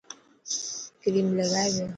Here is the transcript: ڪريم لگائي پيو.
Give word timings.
ڪريم 1.01 1.27
لگائي 1.37 1.69
پيو. 1.75 1.87